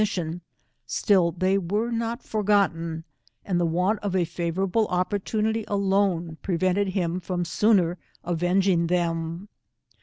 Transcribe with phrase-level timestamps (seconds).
[0.01, 0.41] ission,
[0.87, 3.03] still they were not forgotten,
[3.45, 8.87] and the want of a favourable opportunity alone prevented him from sooner aveng 113 ing
[8.87, 9.47] them.